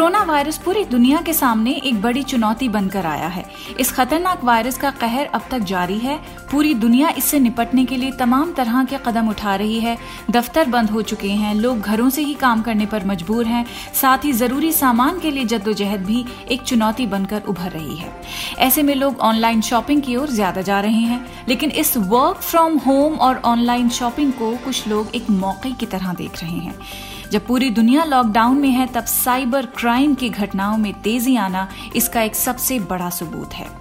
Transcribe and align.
Coronavirus 0.24 0.58
पूरी 0.58 0.84
दुनिया 0.84 1.20
के 1.22 1.32
सामने 1.32 1.72
एक 1.76 2.00
बड़ी 2.02 2.22
चुनौती 2.22 2.68
बनकर 2.68 3.06
आया 3.06 3.26
है। 3.26 3.44
इस 3.80 3.90
खतरनाक 3.92 4.44
वायरस 4.44 4.78
का 4.78 4.90
कहर 4.90 5.26
अब 5.26 5.42
तक 5.50 5.58
जारी 5.70 5.98
है। 5.98 6.16
पूरी 6.50 6.72
दुनिया 6.74 7.08
इससे 7.18 7.38
निपटने 7.38 7.84
के 7.84 7.96
लिए 7.96 8.10
तमाम 8.12 8.52
तरह 8.52 8.84
के 8.84 8.98
कदम 9.06 9.28
उठा 9.28 9.54
रही 9.54 9.80
है। 9.80 9.96
दफ्तर 10.30 10.68
बंद 10.68 10.90
हो 10.90 11.02
चुके 11.02 11.30
हैं। 11.32 11.54
लोग 11.54 11.80
घरों 11.80 12.08
से 12.10 12.22
ही 12.22 12.34
काम 12.36 12.62
करने 12.62 12.86
पर 12.86 13.06
मजबूर 13.06 13.46
हैं। 13.46 13.64
साथ 13.94 14.24
ही 14.24 14.32
ज़रूरी 14.32 14.72
सामान 14.72 15.20
के 15.20 15.30
लिए 15.30 15.44
जद्दोजहद 15.44 16.06
भी 16.06 16.24
एक 16.50 16.62
चुनौती 16.62 17.06
बनकर 17.06 17.42
उभर 17.48 17.70
रही 17.70 17.96
है। 17.96 18.10
ऐसे 18.58 18.82
में 18.82 18.94
लोग 18.94 19.20
ऑनलाइन 19.20 19.60
शॉपिंग 19.60 20.02
की 20.02 20.16
ओर 20.16 20.30
ज़्यादा 20.30 20.62
जा 20.62 20.80
रहे 20.80 21.04
हैं। 21.04 21.24
लेकिन 21.48 21.70
इस 21.76 21.96
वर्क 21.96 22.40
फ्रॉम 22.40 22.78
होम 22.78 23.18
और 23.18 23.42
ऑनलाइन 23.44 23.88
शॉपिंग 24.00 24.32
को 24.32 24.56
कुछ 24.64 24.86
लोग 24.88 25.14
एक 25.14 25.30
मौके 25.30 25.72
की 25.72 25.86
तरह 25.86 26.12
देख 26.14 26.42
रहे 26.42 26.58
हैं। 26.58 26.78
जब 27.30 27.46
पूरी 27.46 27.68
दुनिया 27.70 28.04
लॉकडाउन 28.04 28.56
में 28.56 28.68
है, 28.68 28.86
तब 28.86 29.04
साइबर 29.04 29.66
क्राइम 29.66 30.14
की 30.14 30.28
घटनाओं 30.28 30.76
में 30.78 30.92
तेज़ी 31.02 31.36
आना 31.36 31.68
इसका 31.96 32.22
एक 32.22 32.34
सबसे 32.34 32.78
बड़ा 32.80 33.10
सबूत 33.10 33.54
है। 33.54 33.79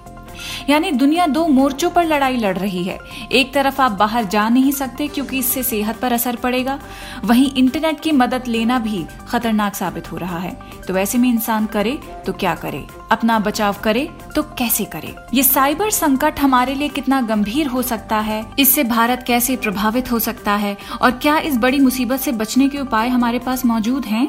यानी 0.70 0.92
दुनिया 0.92 1.28
दो 1.28 1.48
मोर्चों 1.48 1.90
पर 1.90 2.06
लड़ाई 2.06 2.38
लड़ 2.38 2.58
रही 2.58 2.84
है। 2.84 2.98
एक 3.32 3.54
तरफ़ 3.54 3.82
आप 3.82 3.92
बाहर 3.92 4.26
जा 4.26 4.48
नहीं 4.50 4.72
सकते 4.72 5.08
क्योंकि 5.08 5.38
इससे 5.38 5.64
सेहत 5.64 6.00
पर 6.00 6.14
असर 6.14 6.36
पड़ेगा। 6.36 6.80
वहीं 7.26 7.52
इंटरनेट 7.54 8.00
की 8.00 8.12
मदद 8.12 8.48
लेना 8.48 8.80
भी 8.80 9.06
खतरनाक 9.28 9.76
साबित 9.76 10.12
हो 10.12 10.18
रहा 10.18 10.40
है। 10.40 10.58
तो 10.88 10.98
ऐसे 10.98 11.18
में 11.18 11.30
इंसान 11.30 11.66
करे 11.66 12.00
तो 12.26 12.34
क्या 12.34 12.56
करे? 12.56 12.86
अपना 13.12 13.40
बचाव 13.40 13.76
करे 13.84 14.10
तो 14.36 14.44
कैसे 14.44 14.86
करे? 14.86 15.16
ये 15.34 15.44
साइबर 15.44 15.90
संकट 15.90 16.40
हमारे 16.40 16.76
लिए 16.76 16.88
कितना 16.88 17.22
गंभीर 17.22 17.68
हो 17.68 17.82
सकता 17.82 18.20
है? 18.20 18.46
इससे 18.60 18.84
भारत 18.84 19.24
कैसे 19.28 19.56
प्रभावित 19.56 20.12
हो 20.12 20.20
सकता 20.20 20.56
है? 20.56 20.78
और 21.02 21.12
क्या 21.12 21.38
इस 21.40 21.58
बड़ी 21.58 21.80
मुसीबत 21.80 22.20
से 22.20 22.32
बचने 22.32 22.70
के 22.70 22.80
उपाय 22.80 23.10
हमारे 23.10 23.40
पास 23.40 23.66
मौजूद 23.66 24.06
हैं? 24.06 24.28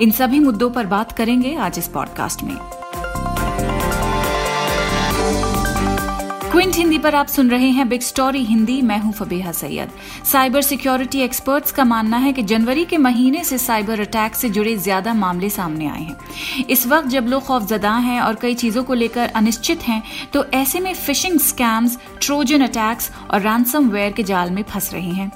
इन 0.00 0.10
सभी 0.10 0.38
मुद्दों 0.38 0.70
पर 0.70 0.86
बात 0.86 1.12
करेंगे 1.12 1.54
आज 1.56 1.78
इस 1.78 1.88
पॉडकास्ट 1.88 2.42
में। 2.42 2.56
क्विंट 6.56 6.76
हिंदी 6.76 6.98
पर 6.98 7.14
आप 7.14 7.26
सुन 7.28 7.50
रहे 7.50 7.68
हैं 7.70 7.88
बिग 7.88 8.00
स्टोरी 8.00 8.42
हिंदी। 8.44 8.80
मैं 8.82 8.98
हूँ 8.98 9.12
Fabiha 9.12 9.50
Syed. 9.52 9.90
Cyber 10.24 10.62
security 10.62 11.20
experts 11.20 11.72
का 11.72 11.84
मानना 11.84 12.16
है 12.16 12.32
कि 12.32 12.42
जनवरी 12.42 12.84
के 12.84 12.98
महीने 12.98 13.42
से 13.44 13.58
साइबर 13.58 14.00
अटैक 14.00 14.34
से 14.34 14.48
जुड़े 14.50 14.74
ज़्यादा 14.76 15.14
मामले 15.14 15.50
सामने 15.50 15.88
आए 15.88 16.02
हैं। 16.02 16.64
इस 16.66 16.86
वक्त 16.86 17.08
जब 17.08 17.26
लोग 17.28 17.44
खौफजदा 17.46 17.92
हैं 17.98 18.20
और 18.20 18.34
कई 18.42 18.54
चीज़ों 18.54 18.84
को 18.84 18.94
लेकर 18.94 19.28
अनिश्चित 19.36 19.82
हैं 19.82 20.02
तो 20.32 20.44
ऐसे 20.54 20.80
में 20.80 20.92
फिशिंग 20.94 21.38
स्कैम्स, 21.40 21.98
ट्रोजन 22.20 22.62
अटैक्स 22.62 23.10
और 23.30 23.40
रैंसम 23.42 23.90
के 23.94 24.22
जाल 24.22 24.50
में 24.50 24.62
फंस 24.64 24.92
रहे 24.94 25.12
हैं। 25.12 25.30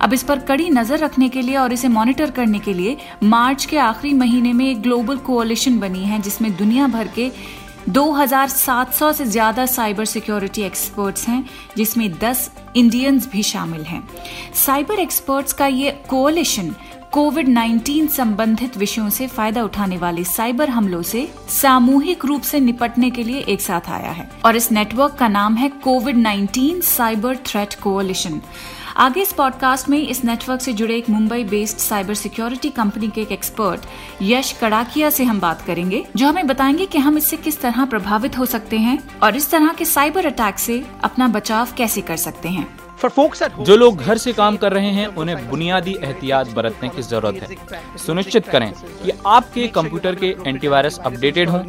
अब 0.00 0.12
इस 0.12 0.22
पर 0.22 0.38
कड़ी 0.44 0.70
नज़र 0.70 0.98
रखने 0.98 1.28
के 1.28 1.42
लिए 1.42 1.56
और 1.56 1.72
इसे 1.72 1.88
मॉनिटर 1.90 2.30
करने 2.30 2.58
के 2.58 2.72
लिए 2.74 2.96
मार्च 3.24 3.64
के 3.64 3.78
आखिरी 3.80 4.14
महीने 4.14 4.52
में 4.52 4.70
एक 4.70 4.82
ग्लोबल 4.82 5.16
कोलिशन 5.26 5.78
बनी 5.80 6.04
है, 6.04 6.22
जिसमें 6.22 6.56
दुनिया 6.56 6.86
भर 6.88 7.08
के 7.08 7.30
2700 7.88 9.12
से 9.12 9.24
ज़्यादा 9.24 9.66
साइबर 9.66 10.04
सिक्योरिटी 10.04 10.62
एक्सपर्ट्स 10.62 11.28
हैं, 11.28 11.44
जिसमें 11.76 12.10
10 12.18 12.50
इंडियंस 12.76 13.28
भी 13.32 13.42
शामिल 13.42 13.82
हैं। 13.82 14.02
साइबर 14.54 14.98
एक्सपर्ट्स 14.98 15.52
का 15.52 15.66
ये 15.66 15.90
कोलिशन 16.08 16.74
कोविड 17.12 17.48
19 17.48 18.08
संबंधित 18.08 18.76
विषयों 18.76 19.08
से 19.10 19.26
फ़ायदा 19.26 19.62
उठाने 19.64 19.96
वाले 19.96 20.24
साइबर 20.24 20.68
हमलों 20.68 21.02
से 21.02 21.28
सामूहिक 21.50 22.24
रूप 22.24 22.42
से 22.42 22.60
निपटने 22.60 23.10
के 23.10 23.22
लिए 23.22 23.40
एक 23.40 23.60
साथ 23.60 23.88
आया 23.90 24.10
है। 24.10 24.28
और 24.44 24.56
इस 24.56 24.70
नेटवर्क 24.72 25.14
का 25.14 25.28
नाम 25.28 25.54
है 25.54 25.68
कोविड 25.84 26.16
19 26.16 26.82
साइबर 26.82 27.36
थ्रेट 27.46 27.74
कोलिशन। 27.74 28.40
आगे 28.96 29.20
इस 29.20 29.32
पॉडकास्ट 29.32 29.88
में 29.88 29.98
इस 29.98 30.24
नेटवर्क 30.24 30.60
से 30.60 30.72
जुड़े 30.72 30.96
एक 30.96 31.10
Mumbai 31.10 31.44
based 31.44 31.78
cyber 31.78 32.14
security 32.14 32.70
company 32.70 33.08
के 33.08 33.20
एक 33.20 33.32
एक्सपर्ट 33.32 33.80
यश 34.22 34.52
कड़ाकिया 34.52 35.10
से 35.10 35.24
हम 35.24 35.40
बात 35.40 35.62
करेंगे 35.62 36.04
जो 36.16 36.28
हमें 36.28 36.46
बताएँगे 36.46 36.86
कि 36.86 36.98
हम 36.98 37.18
इससे 37.18 37.36
किस 37.36 37.60
तरह 37.60 37.84
प्रभावित 37.84 38.38
हो 38.38 38.46
सकते 38.46 38.78
हैं 38.78 38.98
और 39.22 39.36
इस 39.36 39.50
तरह 39.50 39.72
के 39.72 39.84
साइबर 39.84 40.26
अटैक 40.26 40.58
से 40.58 40.86
अपना 41.04 41.28
बचाव 41.28 41.68
कैसे 41.76 42.00
कर 42.00 42.16
सकते 42.16 42.48
हैं। 42.48 42.78
जो 43.64 43.76
लोग 43.76 43.96
घर 43.96 44.18
से 44.18 44.32
काम 44.32 44.56
कर 44.56 44.72
रहे 44.72 44.90
हैं 44.90 45.06
उन्हें 45.06 45.50
बुनियादी 45.50 45.96
एहतियात 46.02 46.48
बरतने 46.48 46.88
की 46.88 47.02
ज़रूरत 47.02 47.34
है। 47.34 47.80
सुनिश्चित 47.98 48.48
करें 48.48 48.72
कि 48.72 49.12
आपके 49.26 49.68
कंप्यूटर 49.68 50.14
के 50.14 50.36
एंटीवायरस 50.46 50.98
अपडेटेड 50.98 51.48
हों। 51.48 51.60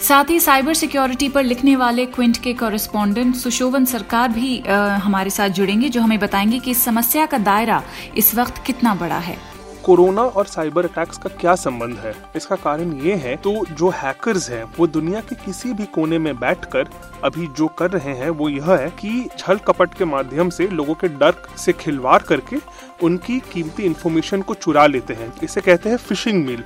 साथ 0.00 0.30
ही 0.30 0.38
साइबर 0.40 0.74
सिक्योरिटी 0.74 1.28
पर 1.28 1.44
लिखने 1.44 1.74
वाले 1.76 2.04
क्विंट 2.06 2.36
के 2.36 2.52
कॉरेस्पॉन्डेंट 2.54 3.34
सुशोभन 3.34 3.84
सरकार 3.84 4.28
भी 4.28 4.60
आ, 4.60 4.96
हमारे 4.96 5.30
साथ 5.30 5.48
जुड़ेंगे 5.48 5.88
जो 5.88 6.00
हमें 6.00 6.18
बताएँगे 6.18 6.58
कि 6.58 6.70
इस 6.70 6.84
समस्या 6.84 7.26
का 7.26 7.38
दायरा 7.38 7.82
इस 8.16 8.34
वक्त 8.34 8.62
कितना 8.66 8.94
बड़ा 8.94 9.18
है। 9.18 9.36
कोरोना 9.84 10.22
और 10.22 10.46
साइबर 10.46 10.84
अटैक्स 10.84 11.18
का 11.18 11.28
क्या 11.40 11.54
संबंध 11.54 11.98
है? 11.98 12.14
इसका 12.36 12.56
कारण 12.56 12.92
ये 13.02 13.14
है 13.14 13.36
तो 13.36 13.54
जो 13.70 13.90
हैकर्स 13.90 14.50
हैं 14.50 14.64
वो 14.78 14.86
दुनिया 14.86 15.20
के 15.20 15.36
किसी 15.36 15.72
भी 15.72 15.84
कोने 15.84 16.18
में 16.18 16.34
बैठकर 16.40 16.88
अभी 17.24 17.46
जो 17.56 17.68
कर 17.68 17.90
रहे 17.90 18.14
हैं 18.16 18.30
वो 18.30 18.48
यह 18.48 18.70
है 18.72 18.90
कि 18.90 19.28
छल 19.38 19.58
कपट 19.66 19.94
के 19.94 20.04
माध्यम 20.04 20.50
से 20.50 20.68
लोगों 20.68 20.94
के 20.94 21.08
डर 21.08 21.34
से 21.58 21.72
खिलवाड़ 21.72 22.22
करके 22.22 22.56
उनकी 23.02 23.38
कीमती 23.52 23.82
इंफॉर्मेशन 23.82 24.42
को 24.42 24.54
चुरा 24.54 24.86
लेते 24.86 25.14
हैं। 25.14 25.32
इसे 25.42 25.60
कहते 25.60 25.88
हैं 25.90 25.96
फिशिंग 25.96 26.44
मिल 26.46 26.64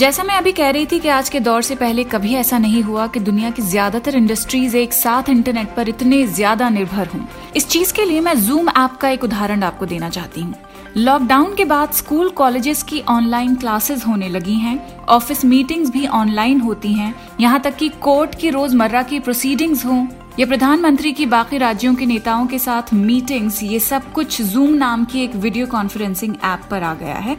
जैसा 0.00 0.22
मैं 0.24 0.34
अभी 0.34 0.52
कह 0.52 0.68
रही 0.70 0.86
थी 0.86 0.98
कि 1.00 1.08
आज 1.08 1.28
के 1.28 1.40
दौर 1.40 1.62
से 1.62 1.74
पहले 1.76 2.02
कभी 2.04 2.32
ऐसा 2.34 2.58
नहीं 2.58 2.82
हुआ 2.82 3.06
कि 3.06 3.20
दुनिया 3.20 3.50
की 3.50 3.62
ज़्यादातर 3.62 4.14
इंडस्ट्रीज़ 4.16 4.76
एक 4.76 4.92
साथ 4.92 5.28
इंटरनेट 5.28 5.74
पर 5.76 5.88
इतने 5.88 6.22
ज़्यादा 6.26 6.68
निर्भर 6.68 7.06
हों। 7.06 7.20
इस 7.56 7.68
चीज़ 7.68 7.92
के 7.94 8.04
लिए 8.04 8.20
मैं 8.20 8.34
जूम 8.42 8.68
ऐप 8.68 8.96
का 9.00 9.08
एक 9.08 9.24
उदाहरण 9.24 9.62
आपको 9.62 9.86
देना 9.86 10.08
चाहती 10.08 10.40
हूँ। 10.40 10.54
लॉकडाउन 10.96 11.54
के 11.54 11.64
बाद 11.64 11.92
स्कूल 11.92 12.30
कॉलेजेस 12.30 12.82
की 12.82 13.00
ऑनलाइन 13.08 13.56
क्लासेस 13.56 14.06
होने 14.06 14.28
लगी 14.28 14.54
हैं। 14.54 14.78
ऑफ़िस 15.08 15.44
मीटिंग्स 15.44 15.90
भी 15.90 16.06
ऑनलाइन 16.06 16.60
होती 16.60 16.92
हैं। 16.92 17.14
यहाँ 17.40 17.60
तक 17.60 17.76
कि 17.76 17.88
कोर्ट 18.00 18.34
की 18.34 18.50
रोज़मर्रा 18.50 19.02
की 19.02 19.20
प्रोसीडिंग्स 19.20 19.84
हों। 19.86 20.06
या 20.38 20.46
प्रधानमंत्री 20.46 21.12
की 21.12 21.26
बाकी 21.26 21.58
राज्यों 21.58 21.94
के 21.94 22.06
नेताओं 22.06 22.46
के 22.46 22.58
साथ 22.58 22.94
मीटिंग्स 22.94 23.62
ये 23.62 23.80
सब 23.80 24.12
कुछ 24.12 24.40
जूम 24.42 24.74
नाम 24.74 25.04
की 25.04 25.22
एक 25.24 25.36
वीडियो 25.36 25.66
कॉन्फ्रेंसिंग 25.66 26.34
ऐप 26.44 26.62
पर 26.70 26.82
आ 26.82 26.94
गया 26.94 27.16
है। 27.16 27.36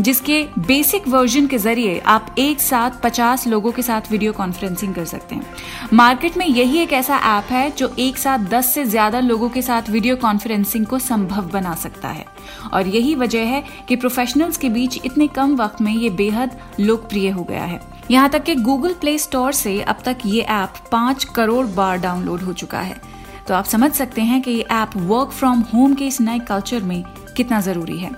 जिसके 0.00 0.42
बेसिक 0.58 1.06
वर्जन 1.08 1.46
के 1.46 1.58
ज़रिए 1.58 1.98
आप 2.06 2.34
एक 2.38 2.60
साथ 2.60 3.00
50 3.02 3.46
लोगों 3.46 3.70
के 3.72 3.82
साथ 3.82 4.10
वीडियो 4.10 4.32
कॉन्फ्रेंसिंग 4.32 4.94
कर 4.94 5.04
सकते 5.04 5.34
हैं। 5.34 5.54
मार्केट 5.92 6.36
में 6.36 6.46
यही 6.46 6.78
एक 6.78 6.92
ऐसा 6.92 7.16
ऐप 7.28 7.52
है 7.52 7.70
जो 7.70 7.90
एक 7.98 8.18
साथ 8.18 8.44
10 8.50 8.72
से 8.74 8.84
ज़्यादा 8.84 9.20
लोगों 9.20 9.48
के 9.48 9.62
साथ 9.62 9.88
वीडियो 9.90 10.16
कॉन्फ्रेंसिंग 10.16 10.86
को 10.86 10.98
संभव 10.98 11.48
बना 11.50 11.74
सकता 11.74 12.08
है। 12.08 12.24
और 12.72 12.88
यही 12.88 13.14
वजह 13.14 13.46
है 13.46 13.62
कि 13.88 13.96
प्रोफेशनल्स 13.96 14.56
के 14.56 14.68
बीच 14.68 15.00
इतने 15.04 15.26
कम 15.28 15.56
वक्त 15.56 15.80
में 15.80 15.92
ये 15.92 16.10
बेहद 16.12 16.58
लोकप्रिय 16.80 17.30
हो 17.30 17.44
गया 17.44 17.64
है। 17.64 17.80
यहाँ 18.10 18.28
तक 18.30 18.42
कि 18.42 18.54
गूगल 18.54 18.94
प्ले 18.94 19.18
स्टोर 19.18 19.52
से 19.52 19.80
अब 19.80 20.02
तक 20.04 20.18
ये 20.26 20.42
ऐप 20.42 20.74
पाँच 20.92 21.24
करोड़ 21.24 21.66
बार 21.66 21.98
डाउनलोड 21.98 22.42
हो 22.42 22.52
चुका 22.52 22.80
है। 22.80 23.00
तो 23.48 23.54
आप 23.54 23.64
समझ 23.64 23.92
सकते 23.92 24.22
हैं 24.22 24.40
कि 24.42 24.50
ये 24.50 24.66
ऐप 24.72 24.96
वर्क 24.96 25.30
फ्रॉम 25.30 25.60
होम 25.74 25.94
के 25.94 26.06
इस 26.06 26.20
नए 26.20 26.38
कल्चर 26.38 26.82
में 26.82 27.02
कितना 27.36 27.60
ज़रूरी 27.60 27.98
है। 27.98 28.10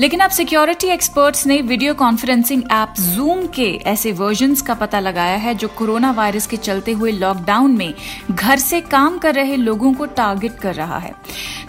लेकिन 0.00 0.20
अब 0.20 0.30
सिक्योरिटी 0.30 0.86
एक्सपर्ट्स 0.86 1.46
ने 1.46 1.60
वीडियो 1.62 1.94
कॉन्फ्रेंसिंग 1.94 2.62
ऐप 2.72 2.94
जूम 3.00 3.46
के 3.46 3.80
ऐसे 3.86 4.12
वर्जन 4.12 4.54
का 4.54 4.74
पता 4.74 5.00
लगाया 5.00 5.36
है 5.36 5.54
जो 5.54 5.68
कोरोना 5.68 6.10
वायरस 6.10 6.46
के 6.46 6.56
चलते 6.56 6.92
हुए 6.92 7.12
लॉकडाउन 7.12 7.76
में 7.76 7.94
घर 8.30 8.58
से 8.58 8.80
काम 8.80 9.18
कर 9.18 9.34
रहे 9.34 9.56
लोगों 9.56 9.92
को 9.94 10.06
टारगेट 10.06 10.56
कर 10.58 10.74
रहा 10.74 10.98
है। 10.98 11.12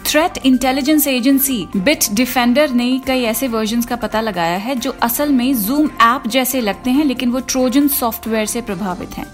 threat 0.05 0.37
intelligence 0.45 1.07
agency 1.07 1.67
bit 1.77 2.05
defender 2.13 2.69
ने 2.69 3.01
कई 3.07 3.23
ऐसे 3.23 3.47
वर्जन 3.47 3.81
का 3.81 3.95
पता 3.95 4.21
लगाया 4.21 4.57
है 4.57 4.75
जो 4.75 4.91
असल 5.01 5.31
में 5.31 5.53
जूम 5.63 5.89
ऐप 6.01 6.27
जैसे 6.27 6.61
लगते 6.61 6.89
हैं, 6.89 7.05
लेकिन 7.05 7.31
वो 7.31 7.39
ट्रोजन 7.39 7.87
सॉफ्टवेयर 7.87 8.45
से 8.45 8.61
प्रभावित 8.61 9.17
हैं। 9.17 9.25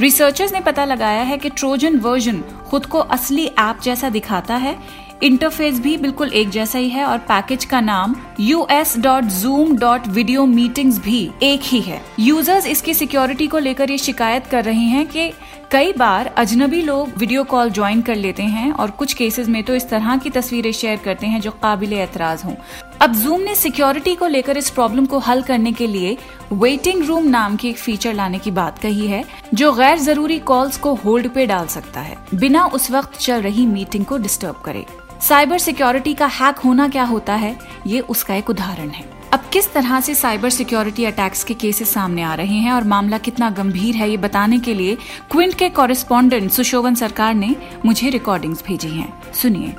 रिसर्चर्स 0.00 0.52
ने 0.52 0.60
पता 0.60 0.84
लगाया 0.84 1.22
है 1.22 1.38
कि 1.38 1.48
ट्रोजन 1.48 1.96
वर्जन 1.96 2.42
खुद 2.68 2.86
को 2.86 2.98
असली 2.98 3.46
ऐप 3.46 3.80
जैसा 3.82 4.08
दिखाता 4.08 4.54
है। 4.54 4.76
इंटरफेस 5.22 5.80
भी 5.80 5.96
बिल्कुल 5.96 6.32
एक 6.32 6.50
जैसा 6.50 6.78
ही 6.78 6.88
है 6.88 7.04
और 7.04 7.18
पैकेज 7.28 7.64
का 7.64 7.80
नाम 7.80 8.16
us.zoom.video 8.40 10.46
मीटिंग्स 10.46 10.98
भी 10.98 11.30
एक 11.42 11.60
ही 11.64 11.80
है। 11.80 12.02
यूज़र्स 12.18 12.66
इसकी 12.66 12.94
सिक्योरिटी 12.94 13.46
को 13.46 13.58
लेकर 13.58 13.90
ये 13.90 13.98
शिकायत 13.98 14.46
कर 14.46 14.64
रहे 14.64 14.74
हैं 14.74 15.06
कि 15.06 15.32
कई 15.72 15.92
बार 15.92 16.34
अजनबी 16.36 16.82
लोग 16.82 17.08
वीडियो 17.18 17.44
कॉल 17.44 17.70
ज्वाइन 17.70 18.02
कर 18.02 18.16
लेते 18.16 18.42
हैं 18.42 18.72
और 18.72 18.90
कुछ 18.90 19.14
केसेस 19.14 19.48
में 19.48 19.64
तो 19.64 19.74
इस 19.74 19.88
तरह 19.88 20.16
की 20.16 20.30
तस्वीरें 20.30 20.72
शेयर 20.72 21.00
करते 21.04 21.26
हैं 21.26 21.40
जो 21.40 21.52
काबिल 21.52 21.92
एतराज़ 21.92 22.44
हों। 22.44 22.54
अब 23.00 23.14
जूम 23.14 23.40
ने 23.40 23.54
सिक्योरिटी 23.54 24.14
को 24.14 24.26
लेकर 24.26 24.56
इस 24.56 24.70
प्रॉब्लम 24.70 25.06
को 25.06 25.18
हल 25.18 25.42
करने 25.42 25.72
के 25.72 25.86
लिए 25.86 26.18
वेटिंग 26.52 27.04
रूम 27.04 27.26
नाम 27.26 27.56
की 27.56 27.68
एक 27.68 27.76
फीचर 27.76 28.14
लाने 28.14 28.38
की 28.38 28.50
बात 28.50 28.78
कही 28.78 29.06
है, 29.06 29.24
जो 29.54 29.72
गैर 29.72 29.98
ज़रूरी 29.98 30.38
कॉल्स 30.38 30.76
को 30.76 30.94
होल्ड 30.94 31.28
पे 31.28 31.46
डाल 31.46 31.66
सकता 31.66 32.00
है, 32.00 32.18
बिना 32.34 32.66
उस 32.66 32.90
वक्त 32.90 33.18
चल 33.18 33.42
रही 33.42 33.66
मीटिंग 33.66 34.04
को 34.04 34.18
डिस्टर्ब 34.18 34.62
करे। 34.64 34.86
साइबर 35.22 35.58
सिक्योरिटी 35.58 36.12
का 36.14 36.26
हैक 36.26 36.58
होना 36.58 36.88
क्या 36.88 37.02
होता 37.04 37.34
है? 37.34 37.56
ये 37.86 38.00
उसका 38.00 38.34
एक 38.34 38.48
उदाहरण 38.50 38.88
है। 38.88 39.04
अब 39.32 39.40
किस 39.52 39.72
तरह 39.72 40.00
से 40.00 40.14
साइबर 40.14 40.50
सिक्योरिटी 40.50 41.04
अटैक्स 41.04 41.44
के 41.44 41.54
केसेस 41.54 41.92
सामने 41.94 42.22
आ 42.22 42.34
रहे 42.34 42.56
हैं 42.56 42.72
और 42.72 42.84
मामला 42.84 43.18
कितना 43.18 43.50
गंभीर 43.50 43.94
है, 43.94 44.10
ये 44.10 44.16
बताने 44.16 44.58
के 44.58 44.74
लिए 44.74 44.96
क्विंट 45.30 45.54
के 45.54 45.68
कॉरेस्पॉन्डेंट 45.68 46.50
सुशोभन 46.50 46.94
सरकार 46.94 47.34
ने 47.34 47.54
मुझे 47.86 48.10
रिकॉर्डिंग्स 48.10 48.64
भेजी 48.64 48.88
हैं। 48.88 49.32
सुनिए। 49.32 49.74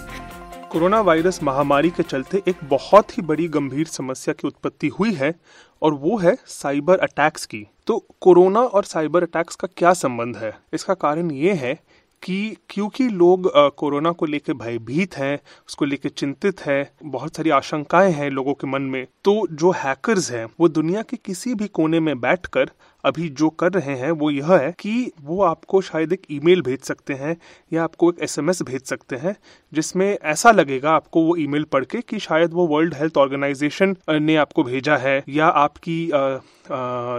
कोरोना 0.71 1.01
वायरस 1.01 1.43
महामारी 1.43 1.89
के 1.89 2.03
चलते 2.03 2.41
एक 2.47 2.63
बहुत 2.63 3.17
ही 3.17 3.23
बड़ी 3.23 3.47
गंभीर 3.47 3.87
समस्या 3.87 4.33
की 4.33 4.47
उत्पत्ति 4.47 4.87
हुई 4.87 5.13
है 5.13 5.33
और 5.81 5.93
वो 5.93 6.17
है 6.17 6.37
साइबर 6.45 6.97
अटैक्स 6.97 7.45
की। 7.45 7.65
तो 7.87 8.05
कोरोना 8.21 8.59
और 8.59 8.83
साइबर 8.83 9.23
अटैक्स 9.23 9.55
का 9.55 9.67
क्या 9.77 9.93
संबंध 9.93 10.37
है? 10.37 10.57
इसका 10.73 10.93
कारण 10.93 11.31
ये 11.31 11.53
है 11.53 11.79
कि 12.23 12.57
क्योंकि 12.69 13.07
लोग 13.09 13.51
कोरोना 13.55 14.11
को 14.11 14.25
लेकर 14.25 14.53
भयभीत 14.53 15.17
हैं 15.17 15.39
उसको 15.67 15.85
लेकर 15.85 16.09
चिंतित 16.09 16.61
है 16.61 16.93
बहुत 17.03 17.35
सारी 17.35 17.49
आशंकाएँ 17.49 18.11
हैं 18.11 18.29
लोगों 18.29 18.53
के 18.53 18.67
मन 18.67 18.81
में 18.81 19.05
तो 19.23 19.47
जो 19.51 19.71
हैकर्स 19.71 20.31
हैं 20.31 20.45
वो 20.59 20.67
दुनिया 20.69 21.01
के 21.01 21.17
किसी 21.17 21.53
भी 21.53 21.67
कोने 21.67 21.99
में 21.99 22.19
बैठकर 22.19 22.69
अभी 23.05 23.29
जो 23.29 23.49
कर 23.49 23.71
रहे 23.71 23.95
हैं 23.95 24.11
वो 24.11 24.31
यह 24.31 24.53
है 24.53 24.71
कि 24.71 25.11
वो 25.21 25.41
आपको 25.43 25.81
शायद 25.81 26.13
एक 26.13 26.21
ईमेल 26.31 26.61
भेज 26.61 26.79
सकते 26.79 27.13
हैं 27.13 27.37
या 27.73 27.83
आपको 27.83 28.09
एक 28.09 28.21
एसएमएस 28.21 28.61
भेज 28.61 28.81
सकते 28.81 29.15
हैं 29.15 29.35
जिसमें 29.73 30.17
ऐसा 30.23 30.51
लगेगा 30.51 30.91
आपको 30.91 31.23
वो 31.23 31.35
ईमेल 31.35 31.63
पढ़ 31.63 31.85
के 31.85 32.01
कि 32.01 32.19
शायद 32.19 32.53
वो 32.53 32.67
वर्ल्ड 32.67 32.93
हेल्थ 32.93 33.17
ऑर्गेनाइजेशन 33.17 33.95
ने 34.09 34.35
आपको 34.35 34.63
भेजा 34.63 34.97
है 34.97 35.23
या 35.29 35.47
आपकी 35.47 36.11
आ, 36.11 36.17
आ, 36.17 36.39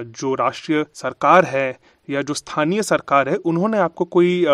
जो 0.02 0.34
राष्ट्रीय 0.34 0.84
सरकार 0.94 1.44
है 1.44 1.93
या 2.08 2.22
जो 2.22 2.34
स्थानीय 2.34 2.82
सरकार 2.82 3.28
है, 3.28 3.36
उन्होंने 3.36 3.78
आपको 3.78 4.04
कोई 4.06 4.44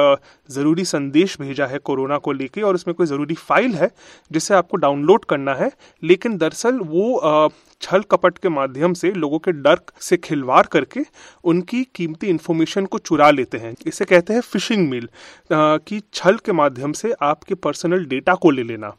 ज़रूरी 0.48 0.84
संदेश 0.86 1.36
भेजा 1.40 1.66
है 1.66 1.78
कोरोना 1.80 2.18
को 2.18 2.32
लेके 2.32 2.62
और 2.62 2.74
उसमें 2.74 2.94
कोई 2.94 3.06
ज़रूरी 3.06 3.34
फ़ाइल 3.36 3.74
है 3.74 3.90
जिसे 4.30 4.54
आपको 4.54 4.76
डाउनलोड 4.78 5.24
करना 5.24 5.54
है, 5.54 5.70
लेकिन 6.02 6.36
दरअसल 6.38 6.78
वो 6.80 7.50
छल 7.82 8.02
कपट 8.10 8.38
के 8.38 8.48
माध्यम 8.48 8.92
से 8.92 9.10
लोगों 9.12 9.38
के 9.38 9.52
डर 9.52 9.80
से 10.00 10.16
खिलवाड़ 10.16 10.64
करके 10.66 11.00
उनकी 11.44 11.82
कीमती 11.94 12.26
इन्फॉर्मेशन 12.26 12.86
को 12.86 12.98
चुरा 13.00 13.30
लेते 13.30 13.58
हैं। 13.58 13.74
इसे 13.86 14.04
कहते 14.04 14.34
हैं 14.34 14.40
फिशिंग 14.42 14.88
मेल 14.90 15.08
कि 15.52 16.00
छल 16.14 16.36
के 16.36 16.52
माध्यम 16.52 16.92
से 16.92 17.12
आपके 17.22 17.54
पर्सनल 17.56 18.04
डेटा 18.06 18.34
को 18.34 18.50
ले 18.50 18.62
लेना। 18.62 18.94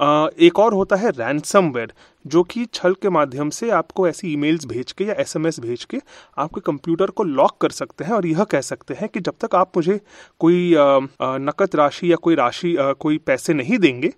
आ, 0.00 0.28
एक 0.38 0.58
और 0.58 0.74
होता 0.74 0.96
है 0.96 1.10
रैंसमवेयर 1.10 1.92
जो 2.24 2.42
कि 2.42 2.64
छल 2.74 2.94
के 3.02 3.10
माध्यम 3.10 3.50
से 3.50 3.68
आपको 3.70 4.06
ऐसी 4.08 4.32
ईमेल्स 4.32 4.64
भेज 4.66 4.92
के 4.92 5.04
या 5.04 5.14
एसएमएस 5.20 5.58
भेज 5.60 5.84
के 5.84 5.98
आपके 6.38 6.60
कंप्यूटर 6.60 7.10
को 7.10 7.24
लॉक 7.24 7.56
कर 7.60 7.70
सकते 7.70 8.04
हैं 8.04 8.12
और 8.12 8.26
यह 8.26 8.44
कह 8.44 8.60
सकते 8.60 8.94
हैं 8.94 9.08
कि 9.08 9.20
जब 9.20 9.34
तक 9.40 9.54
आप 9.54 9.76
मुझे 9.76 10.00
कोई 10.40 10.74
नकद 11.40 11.76
राशि 11.76 12.10
या 12.12 12.16
कोई 12.16 12.34
राशि 12.34 12.74
कोई 13.00 13.18
पैसे 13.18 13.54
नहीं 13.54 13.78
देंगे 13.78 14.08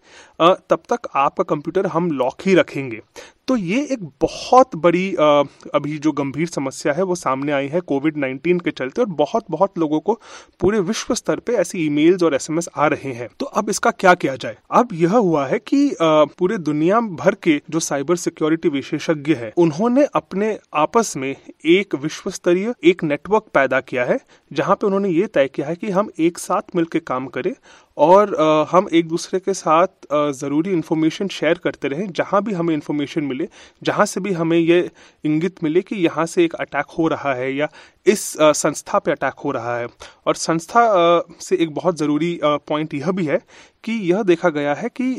तब 0.40 0.82
तक 0.92 1.08
आपका 1.16 1.44
कंप्यूटर 1.44 1.86
हम 1.86 2.10
लॉक 2.12 2.46
ही 2.46 2.54
रखेंगे। 2.54 3.00
तो 3.48 3.56
ये 3.56 3.80
एक 3.92 4.02
बहुत 4.20 4.74
बड़ी 4.76 5.14
अभी 5.14 5.98
जो 5.98 6.12
गंभीर 6.12 6.46
समस्या 6.46 6.92
है, 6.92 7.02
वो 7.02 7.14
सामने 7.14 7.52
आई 7.52 7.66
है 7.68 7.80
कोविड 7.82 8.16
नाइन्टीन 8.16 8.60
के 8.60 8.70
चलते 8.70 9.00
और 9.02 9.08
बहुत 9.08 9.44
बहुत 9.50 9.78
लोगों 9.78 10.00
को 10.00 10.14
पूरे 10.60 10.80
विश्व 10.80 11.14
स्तर 11.14 11.40
पे 11.40 11.52
ऐसी 11.54 11.84
ईमेल्स 11.86 12.22
और 12.22 12.34
एसएमएस 12.34 12.68
आ 12.76 12.86
रहे 12.86 13.12
हैं। 13.12 13.28
तो 13.40 13.46
अब 13.46 13.70
इसका 13.70 13.90
क्या 13.92 14.14
किया 14.14 14.34
जाए? 14.36 14.56
अब 14.70 14.88
यह 14.92 15.12
हुआ 15.12 15.46
है 15.46 15.58
कि 15.58 15.96
पूरे 16.00 16.58
दुनिया 16.58 17.00
भर 17.00 17.34
के 17.42 17.60
जो 17.70 17.80
साइबर 17.80 18.16
सिक्योरिटी 18.16 18.68
विशेषज्ञ 18.68 19.34
है, 19.34 19.52
उन्होंने 19.56 20.06
अपने 20.14 20.58
आपस 20.74 21.16
में 21.16 21.34
एक 21.66 21.94
विश्व 21.94 22.30
स्तरीय 22.30 22.74
एक 22.84 23.04
नेटवर्क 23.04 23.46
पैदा 23.54 23.80
किया 23.80 24.04
है, 24.04 24.18
जहाँ 24.50 24.76
पे 24.76 24.86
उन्होंने 24.86 25.08
ये 25.08 25.26
तय 25.26 25.48
किया 25.48 25.66
है 25.66 25.76
कि 25.76 25.90
हम 25.90 26.10
एक 26.18 26.38
साथ 26.38 26.76
मिलकर 26.76 26.98
काम 26.98 27.26
करें 27.28 27.52
और 27.96 28.34
आ, 28.34 28.64
हम 28.70 28.88
एक 28.92 29.08
दूसरे 29.08 29.38
के 29.40 29.54
साथ 29.54 29.86
ज़रूरी 30.32 30.70
इन्फॉर्मेशन 30.70 31.28
शेयर 31.28 31.58
करते 31.58 31.88
रहें 31.88 32.06
जहाँ 32.12 32.42
भी 32.42 32.52
हमें 32.52 32.74
इन्फॉर्मेशन 32.74 33.24
मिले 33.24 33.48
जहाँ 33.82 34.06
से 34.06 34.20
भी 34.20 34.32
हमें 34.32 34.58
ये 34.58 34.90
इंगित 35.24 35.62
मिले 35.64 35.80
कि 35.82 35.96
यहाँ 35.96 36.26
से 36.26 36.44
एक 36.44 36.54
अटैक 36.54 36.86
हो 36.98 37.08
रहा 37.08 37.34
है 37.34 37.54
या 37.56 37.68
इस 38.06 38.40
आ, 38.40 38.52
संस्था 38.52 38.98
पे 38.98 39.10
अटैक 39.10 39.34
हो 39.34 39.50
रहा 39.50 39.76
है। 39.78 39.86
और 40.26 40.34
संस्था 40.34 40.80
आ, 40.80 41.20
से 41.40 41.56
एक 41.56 41.74
बहुत 41.74 41.98
ज़रूरी 41.98 42.38
पॉइंट 42.44 42.94
यह 42.94 43.10
भी 43.10 43.26
है 43.26 43.40
कि 43.84 43.92
यह 44.12 44.22
देखा 44.22 44.48
गया 44.48 44.74
है 44.74 44.88
कि 44.88 45.16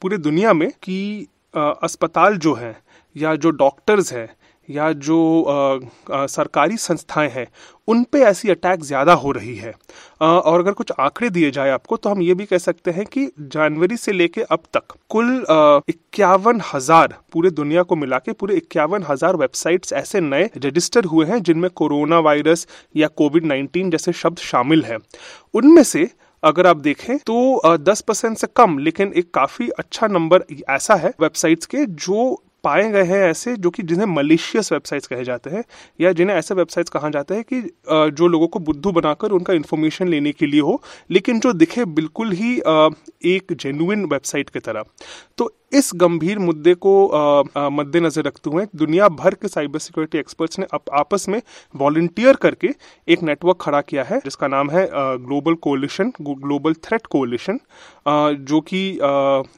पूरे 0.00 0.18
दुनिया 0.18 0.52
में 0.52 0.70
कि 0.82 1.26
अस्पताल 1.56 2.36
जो 2.36 2.54
हैं 2.54 2.76
या 3.16 3.34
जो 3.36 3.50
डॉक्टर्स 3.50 4.12
हैं 4.12 4.28
या 4.70 4.92
जो 4.94 5.42
आ, 5.42 5.78
आ, 6.12 6.26
सरकारी 6.28 6.76
संस्थाएँ 6.78 7.30
हैं 7.30 7.46
उन 7.88 8.02
पे 8.04 8.20
ऐसी 8.24 8.50
अटैक 8.50 8.82
ज़्यादा 8.82 9.12
हो 9.14 9.30
रही 9.32 9.54
है। 9.56 9.72
आ, 10.22 10.26
और 10.26 10.60
अगर 10.60 10.72
कुछ 10.72 10.92
आंकड़े 11.00 11.30
दिए 11.30 11.50
जाए 11.50 11.70
आपको 11.70 11.96
तो 11.96 12.10
हम 12.10 12.22
ये 12.22 12.34
भी 12.34 12.44
कह 12.46 12.58
सकते 12.58 12.90
हैं 12.90 13.04
कि 13.06 13.26
जनवरी 13.40 13.96
से 13.96 14.12
लेके 14.12 14.42
अब 14.42 14.62
तक 14.74 14.94
कुल 15.10 15.34
इक्यावन 15.88 16.60
हज़ार 16.64 17.14
पूरे 17.32 17.50
दुनिया 17.52 17.82
को 17.82 17.96
मिला 17.96 18.18
के 18.18 18.32
पूरे 18.32 18.56
इक्यावन 18.56 19.04
हज़ार 19.08 19.36
वेबसाइट्स 19.36 19.92
ऐसे 19.94 20.20
नए 20.20 20.50
रजिस्टर 20.58 21.04
हुए 21.04 21.26
हैं 21.26 21.42
जिनमें 21.42 21.70
कोरोना 21.72 22.18
वायरस 22.20 22.66
या 22.96 23.08
कोविड 23.16 23.44
नाइन्टीन 23.46 23.90
जैसे 23.90 24.12
शब्द 24.14 24.38
शामिल 24.40 24.84
हैं। 24.84 24.98
उनमें 25.54 25.82
से 25.84 26.08
अगर 26.42 26.66
आप 26.66 26.76
देखें 26.78 27.16
तो 27.18 27.76
दस 27.78 28.00
परसेंट 28.00 28.36
से 28.38 28.46
कम 28.56 28.78
लेकिन 28.78 29.12
एक 29.16 29.30
काफ़ी 29.34 29.68
अच्छा 29.78 30.06
नंबर 30.06 30.44
ऐसा 30.70 30.94
है 30.94 31.12
वेबसाइट्स 31.20 31.66
के 31.66 31.84
जो 31.86 32.42
पाए 32.64 32.90
गए 32.92 33.02
हैं 33.04 33.22
ऐसे 33.24 33.54
जो 33.56 33.70
कि 33.70 33.82
जिन्हें 33.82 34.06
मलेशियस 34.06 34.72
वेबसाइट्स 34.72 35.06
कहे 35.06 35.24
जाते 35.24 35.50
हैं, 35.50 35.64
या 36.00 36.12
जिन्हें 36.12 36.36
ऐसे 36.36 36.54
वेबसाइट्स 36.54 36.90
कहा 36.90 37.08
जाता 37.10 37.34
है 37.34 37.42
कि 37.44 37.60
जो 38.12 38.28
लोगों 38.28 38.48
को 38.48 38.58
बुद्धू 38.60 38.92
बनाकर 38.92 39.32
उनका 39.32 39.52
इन्फॉर्मेशन 39.54 40.08
लेने 40.08 40.32
के 40.32 40.46
लिए 40.46 40.60
हो, 40.60 40.80
लेकिन 41.10 41.40
जो 41.40 41.52
दिखे 41.54 41.84
बिल्कुल 41.92 42.32
ही 42.32 42.56
एक 43.28 43.52
जेन्यून 43.52 44.04
वेबसाइट 44.04 44.50
की 44.50 44.60
तरह। 44.60 44.84
तो 45.38 45.54
इस 45.72 45.90
गंभीर 45.94 46.38
मुद्दे 46.38 46.74
को 46.74 46.92
मद्देनजर 47.70 48.22
रखते 48.22 48.50
हुए 48.50 48.66
दुनिया 48.76 49.08
भर 49.08 49.34
के 49.34 49.48
साइबर 49.48 49.78
सिक्योरिटी 49.78 50.18
एक्सपर्ट्स 50.18 50.58
ने 50.58 50.66
अप, 50.72 50.82
आपस 50.92 51.28
में 51.28 51.40
वॉल्टियर 51.74 52.36
करके 52.36 52.70
एक 53.08 53.22
नेटवर्क 53.22 53.58
खड़ा 53.60 53.80
किया 53.80 54.04
है 54.04 54.18
जिसका 54.18 54.48
नाम 54.48 54.70
है 54.70 54.88
global 54.92 55.54
coalition 55.54 56.12
global 56.20 56.74
threat 56.84 57.06
coalition 57.06 57.60
जो 58.48 58.60
कि 58.60 58.82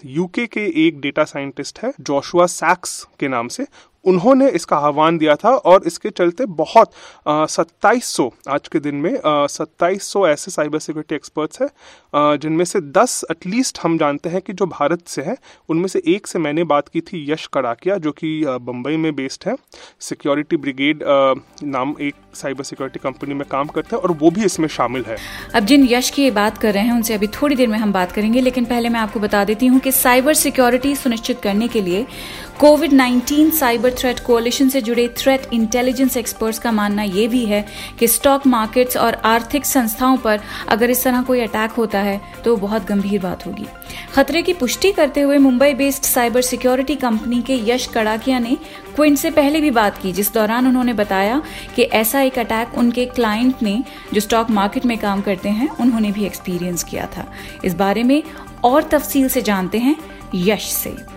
यूके 0.06 0.46
के 0.46 0.66
एक 0.86 1.00
डेटा 1.00 1.24
साइंटिस्ट 1.24 1.78
है 1.84 1.92
जोशुआ 2.00 2.46
सैक्स 2.46 3.02
के 3.20 3.28
नाम 3.28 3.48
से। 3.48 3.66
उन्होंने 4.04 4.48
इसका 4.50 4.76
आह्वान 4.76 5.18
दिया 5.18 5.34
था 5.34 5.50
और 5.50 5.82
इसके 5.86 6.10
चलते 6.10 6.46
बहुत 6.56 6.92
सत्ताईस 7.28 8.16
आज 8.48 8.68
के 8.68 8.80
दिन 8.80 8.94
में 8.96 9.20
सत्ताईस 9.26 10.12
ऐसे 10.28 10.50
साइबर 10.50 10.78
सिक्योरिटी 10.78 11.14
एक्सपर्ट्स 11.14 11.62
हैं 11.62 12.38
जिनमें 12.38 12.64
से 12.64 12.80
दस 12.92 13.20
एटलीस्ट 13.30 13.78
हम 13.82 13.96
जानते 13.98 14.28
हैं 14.28 14.40
कि 14.40 14.52
जो 14.52 14.66
भारत 14.66 15.06
से 15.08 15.22
हैं, 15.22 15.36
उनमें 15.68 15.86
से 15.88 16.02
एक 16.06 16.26
से 16.26 16.38
मैंने 16.38 16.64
बात 16.64 16.88
की 16.88 17.00
थी, 17.00 17.24
यश 17.30 17.46
कड़ाकिया, 17.46 17.96
जो 17.96 18.12
कि 18.12 18.44
बम्बई 18.46 18.96
में 18.96 19.14
बेस्ड 19.14 19.48
है। 19.48 19.54
सिक्योरिटी 20.00 20.56
ब्रिगेड 20.56 21.02
नाम 21.64 21.94
एक 22.00 22.14
साइबर 22.34 22.64
सिक्योरिटी 22.64 23.00
कंपनी 23.02 23.34
में 23.34 23.46
काम 23.50 23.66
करते 23.66 23.96
हैं 23.96 24.02
और 24.02 24.12
वो 24.12 24.30
भी 24.30 24.44
इसमें 24.44 24.68
शामिल 24.68 25.04
है। 25.08 25.16
अब 25.54 25.64
जिन 25.64 25.86
यश 25.90 26.10
की 26.10 26.30
बात 26.30 26.58
कर 26.58 26.74
रहे 26.74 26.82
हैं, 26.84 26.92
उनसे 26.92 27.14
अभी 27.14 27.26
थोड़ी 27.32 27.56
देर 27.56 27.68
में 27.68 27.78
हम 27.78 27.92
बात 27.92 28.12
करेंगे, 28.12 28.40
लेकिन 28.40 28.64
पहले 28.64 28.88
मैं 28.88 29.00
आपको 29.00 29.20
बता 29.20 29.44
देती 29.44 29.66
हूँ 29.66 29.80
कि 29.80 29.92
साइबर 29.92 30.34
सिक्योरिटी 30.34 30.94
सुनिश्चित 30.96 31.40
करने 31.42 31.68
के 31.68 31.80
लिए 31.80 32.06
कोविड 32.60 32.92
19 32.92 33.50
साइबर 33.50 33.91
थ्रेट 33.92 34.20
कोalition 34.20 34.70
से 34.70 34.80
जुड़े 34.80 35.08
थ्रेट 35.18 35.46
इंटेलिजेंस 35.52 36.16
एक्सपर्ट्स 36.16 36.58
का 36.58 36.72
मानना 36.72 37.02
यह 37.02 37.28
भी 37.28 37.44
है 37.46 37.64
कि 37.98 38.08
स्टॉक 38.08 38.46
मार्केट्स 38.46 38.96
और 38.96 39.14
आर्थिक 39.14 39.66
संस्थाओं 39.66 40.16
पर 40.16 40.40
अगर 40.68 40.90
इस 40.90 41.04
तरह 41.04 41.22
कोई 41.22 41.40
अटैक 41.40 41.70
होता 41.70 41.98
है 41.98 42.20
तो 42.44 42.56
बहुत 42.56 42.86
गंभीर 42.86 43.20
बात 43.20 43.46
होगी। 43.46 43.66
खतरे 44.14 44.42
की 44.42 44.52
पुष्टि 44.52 44.92
करते 44.92 45.20
हुए 45.20 45.38
Mumbai 45.38 45.74
based 45.74 46.02
cyber 46.02 46.42
security 46.42 46.94
company 46.96 47.40
के 47.42 47.60
यश 47.64 47.86
कड़ाकिया 47.86 48.38
ने 48.38 48.56
क्विंट 48.94 49.18
से 49.18 49.30
पहले 49.30 49.60
भी 49.60 49.70
बात 49.70 49.98
की, 49.98 50.12
जिस 50.12 50.32
दौरान 50.34 50.66
उन्होंने 50.66 50.92
बताया 50.92 51.42
कि 51.76 51.82
ऐसा 51.82 52.20
एक 52.20 52.38
अटैक 52.38 52.78
उनके 52.78 53.04
क्लाइंट 53.06 53.62
ने, 53.62 53.82
जो 54.14 54.20
स्टॉक 54.20 54.50
मार्केट 54.50 54.86
में 54.86 54.96
काम 54.98 55.20
करते 55.20 55.48
हैं, 55.48 55.68
उन्होंने 55.70 56.10
भी 56.12 56.24
एक्सपीरियंस 56.24 56.84
किया 56.84 57.08
था। 57.16 57.26
इस 57.64 57.74
बारे 57.74 58.02
में 58.02 58.22
और 58.64 58.82
तफसील 58.82 59.28
से 59.28 59.42
जानते 59.42 59.78
हैं 59.78 59.96
यश 60.34 60.64
से। 60.64 61.11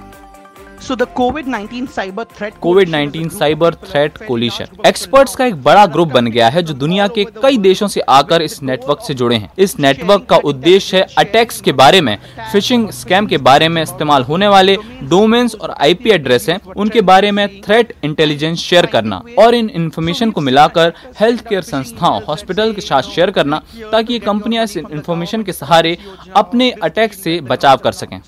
Covid 1.15 1.45
19 1.45 1.87
cyber 1.89 2.23
threat 2.37 2.53
covid 2.61 2.89
19 2.89 3.29
cyber 3.37 3.75
threat 3.83 4.17
coalition 4.17 4.67
experts 4.85 5.35
का 5.35 5.45
एक 5.45 5.55
बड़ा 5.63 5.85
ग्रुप 5.85 6.07
बन 6.07 6.27
गया 6.27 6.49
है 6.49 6.61
जो 6.63 6.73
दुनिया 6.73 7.07
के 7.07 7.25
कई 7.43 7.57
देशों 7.57 7.87
से 7.87 8.01
आकर 8.09 8.41
इस 8.41 8.61
नेटवर्क 8.63 8.99
से 9.07 9.13
जुड़े 9.13 9.35
हैं। 9.35 9.49
इस 9.57 9.79
नेटवर्क 9.79 10.25
का 10.29 10.37
उद्देश्य 10.45 10.97
है 10.97 11.05
अटैक्स 11.17 11.59
के 11.61 11.71
बारे 11.73 12.01
में 12.01 12.17
फिशिंग 12.51 12.89
स्कैम 12.91 13.27
के 13.27 13.37
बारे 13.39 13.69
में 13.69 13.81
इस्तेमाल 13.81 14.23
होने 14.23 14.47
वाले 14.47 14.77
डोमेन्स 15.03 15.55
और 15.55 15.75
आईपी 15.81 16.09
एड्रेस 16.09 16.47
हैं 16.49 16.59
उनके 16.75 17.01
बारे 17.01 17.31
में 17.31 17.47
थ्रेट 17.61 17.93
इंटेलिजेंस 18.03 18.59
शेयर 18.59 18.85
करना 18.85 19.21
और 19.39 19.55
इन 19.55 19.69
इन्फॉर्मेशन 19.69 20.31
को 20.31 20.41
मिलाकर 20.41 20.93
हेल्थ 21.19 21.47
केयर 21.47 21.61
संस्थाओं 21.63 22.21
हॉस्पिटल 22.27 22.73
के 22.73 22.81
साथ 22.81 23.11
शेयर 23.15 23.31
करना 23.31 23.61
ताकि 23.91 24.13
ये 24.13 24.19
कंपनियाँ 24.21 24.63
इस 24.63 24.77
इन्फॉर्मेशन 24.77 25.43
के 25.43 25.53
सहारे 25.53 25.97
अपने 26.35 26.71
अटैक 26.83 27.13
से 27.13 27.39
बचाव 27.41 27.77
कर 27.77 27.91
सकें। 27.93 28.19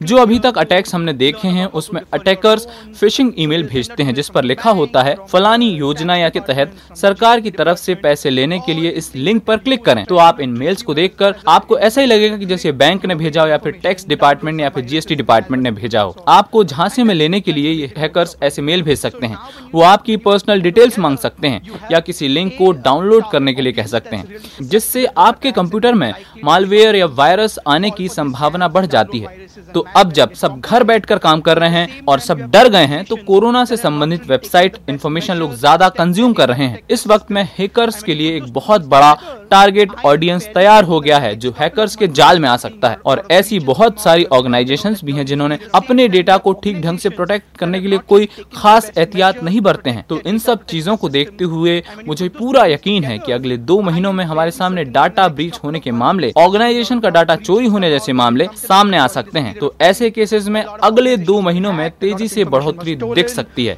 जो 0.00 0.16
अभी 0.16 0.38
तक 0.38 0.58
अटैक्स 0.58 0.94
हमने 0.94 1.12
देखे 1.12 1.48
हैं, 1.48 1.66
उसमें 1.66 2.00
अटैकर्स 2.12 2.66
फिशिंग 3.00 3.32
ईमेल 3.38 3.62
भेजते 3.62 4.02
हैं, 4.02 4.14
जिस 4.14 4.28
पर 4.28 4.44
लिखा 4.44 4.70
होता 4.70 5.02
है, 5.02 5.14
फलानी 5.28 5.68
योजना 5.68 6.16
या 6.16 6.28
के 6.28 6.40
तहत 6.40 6.72
सरकार 6.96 7.40
की 7.40 7.50
तरफ़ 7.50 7.78
से 7.78 7.94
पैसे 7.94 8.30
लेने 8.30 8.58
के 8.58 8.74
लिए 8.74 8.90
इस 8.90 9.14
लिंक 9.16 9.42
पर 9.44 9.56
क्लिक 9.56 9.84
करें। 9.84 10.04
तो 10.04 10.16
आप 10.16 10.40
इन 10.40 10.50
मेल्स 10.50 10.82
को 10.82 10.94
देखकर 10.94 11.34
आपको 11.48 11.78
ऐसा 11.78 12.00
ही 12.00 12.06
लगेगा 12.06 12.36
कि 12.36 12.46
जैसे 12.46 12.72
बैंक 12.74 13.06
ने 13.06 13.14
भेजा 13.14 13.42
हो 13.42 13.48
या 13.48 13.58
फिर 13.58 13.72
टैक्स 13.72 14.06
डिपार्टमेंट 14.08 14.56
ने 14.56 14.62
या 14.62 14.68
फिर 14.68 14.84
जीएसटी 14.84 15.14
डिपार्टमेंट 15.14 15.62
ने 15.62 15.70
भेजा 15.70 16.00
हो। 16.00 16.24
आपको 16.28 16.64
झांसे 16.64 17.04
में 17.04 17.14
लेने 17.14 17.40
के 17.40 17.52
लिए 17.52 17.72
ये 17.72 17.92
हैकर्स 17.98 18.36
ऐसे 18.42 18.62
मेल 18.62 18.82
भेज 18.82 18.98
सकते 18.98 19.26
हैं। 19.26 19.38
वो 19.74 19.82
आपकी 19.82 20.16
पर्सनल 20.18 20.60
डिटेल्स 20.60 20.98
मांग 20.98 21.18
सकते 21.18 21.48
हैं 21.48 21.62
या 21.92 22.00
किसी 22.00 22.28
लिंक 22.28 22.52
को 22.58 22.70
डाउनलोड 22.74 23.30
करने 23.30 23.54
के 23.54 23.62
लिए 23.62 23.72
कह 23.72 23.86
सकते 23.86 24.16
हैं, 24.16 24.38
जिससे 24.62 25.04
आपके 25.06 25.52
कंप्यूटर 25.52 25.94
में 25.94 26.12
मालवेयर 26.44 26.96
या 26.96 27.06
वायरस 27.06 27.58
आने 27.66 27.90
की 27.90 28.08
संभावना 28.08 28.68
बढ़ 28.68 28.86
जाती 28.86 29.18
है। 29.18 29.44
तो 29.74 29.85
अब 29.96 30.12
जब 30.12 30.32
सब 30.34 30.60
घर 30.60 30.84
बैठकर 30.84 31.18
काम 31.18 31.40
कर 31.40 31.58
रहे 31.58 31.70
हैं 31.70 32.04
और 32.08 32.20
सब 32.20 32.40
डर 32.52 32.68
गए 32.68 32.86
हैं 32.86 33.04
तो 33.04 33.16
कोरोना 33.26 33.64
से 33.64 33.76
संबंधित 33.76 34.28
वेबसाइट 34.28 34.76
इन्फॉर्मेशन 34.88 35.36
लोग 35.36 35.54
ज़्यादा 35.56 35.88
कंज्यूम 35.90 36.32
कर 36.32 36.48
रहे 36.48 36.66
हैं। 36.66 36.80
इस 36.90 37.06
वक्त 37.06 37.30
में 37.30 37.42
हैकर्स 37.58 38.02
के 38.02 38.14
लिए 38.14 38.36
एक 38.36 38.52
बहुत 38.52 38.86
बड़ा 38.86 39.12
टारगेट 39.50 39.90
ऑडियंस 40.06 40.46
तैयार 40.54 40.84
हो 40.84 41.00
गया 41.00 41.18
है, 41.18 41.34
जो 41.36 41.54
हैकर्स 41.58 41.94
के 41.96 42.06
जाल 42.08 42.38
में 42.38 42.48
आ 42.48 42.56
सकता 42.56 42.88
है। 42.88 42.96
और 43.06 43.22
ऐसी 43.30 43.58
बहुत 43.60 44.00
सारी 44.00 44.24
ऑर्गेनाइजेशन 44.26 44.96
भी 45.04 45.12
हैं, 45.12 45.26
जिन्होंने 45.26 45.58
अपने 45.74 46.06
डेटा 46.08 46.36
को 46.36 46.52
ठीक 46.54 46.80
ढंग 46.82 46.98
से 46.98 47.08
प्रोटेक्ट 47.10 47.56
करने 47.58 47.80
के 47.80 47.88
लिए 47.88 47.98
कोई 48.08 48.28
खास 48.56 48.90
एहतियात 48.96 49.42
नहीं 49.42 49.60
बरते 49.60 49.90
हैं। 49.90 50.04
तो 50.08 50.20
इन 50.20 50.38
सब 50.38 50.64
चीज़ों 50.66 50.96
को 50.96 51.08
देखते 51.08 51.44
हुए 51.46 51.82
मुझे 52.06 52.28
पूरा 52.30 52.64
यकीन 52.66 53.04
है 53.04 53.18
कि 53.18 53.32
अगले 53.32 53.56
दो 53.58 53.80
महीनों 53.82 54.12
में 54.12 54.24
हमारे 54.24 54.50
सामने 54.52 54.84
डाटा 54.86 55.28
ब्रीच 55.30 55.58
होने 55.64 55.80
के 55.80 55.90
मामले 55.92 56.32
ऑर्गेनाइजेशन 56.36 57.00
का 57.00 57.10
डाटा 57.10 57.36
चोरी 57.38 57.66
होने 57.66 57.90
जैसे 57.90 58.12
मामले 58.14 58.48
सामने 58.58 58.98
आ 58.98 59.06
सकते 59.08 59.38
हैं। 59.38 59.54
तो 59.54 59.74
ऐसे 59.80 60.10
केसेस 60.10 60.46
में 60.48 60.62
अगले 60.62 61.16
दो 61.16 61.40
महीनों 61.40 61.72
में 61.72 61.90
तेज़ी 61.90 62.28
से 62.28 62.44
बढ़ोतरी 62.46 62.94
दिख 62.96 63.28
सकती 63.28 63.66
है। 63.66 63.76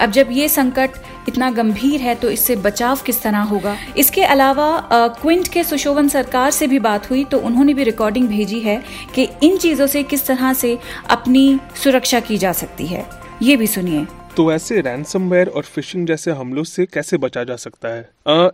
अब 0.00 0.10
जब 0.10 0.28
ये 0.30 0.48
संकट 0.48 0.90
इतना 1.28 1.50
गंभीर 1.50 2.00
है 2.00 2.14
तो 2.14 2.30
इससे 2.30 2.56
बचाव 2.56 2.98
किस 3.06 3.22
तरह 3.22 3.42
होगा? 3.44 3.76
इसके 3.96 4.22
अलावा 4.24 4.68
क्विंट 4.92 5.48
के 5.48 5.64
सुशोभन 5.64 6.08
सरकार 6.08 6.50
से 6.50 6.66
भी 6.66 6.78
बात 6.80 7.10
हुई 7.10 7.24
तो 7.24 7.38
उन्होंने 7.40 7.74
भी 7.74 7.84
रिकॉर्डिंग 7.84 8.28
भेजी 8.28 8.60
है 8.60 8.82
कि 9.14 9.28
इन 9.42 9.56
चीज़ों 9.56 9.86
से 9.86 10.02
किस 10.02 10.26
तरह 10.26 10.52
से 10.52 10.78
अपनी 11.10 11.58
सुरक्षा 11.82 12.20
की 12.20 12.38
जा 12.38 12.52
सकती 12.52 12.86
है। 12.86 13.06
ये 13.42 13.56
भी 13.56 13.66
सुनिए। 13.66 14.06
तो 14.36 14.52
ऐसे 14.52 14.80
रैंसमवेयर 14.80 15.48
और 15.48 15.62
फिशिंग 15.64 16.06
जैसे 16.06 16.30
हमलों 16.30 16.64
से 16.64 16.86
कैसे 16.86 17.16
बचा 17.16 17.44
जा 17.44 17.56
सकता 17.56 17.88
है? 17.88 18.08